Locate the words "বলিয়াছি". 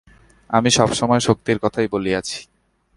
1.87-2.39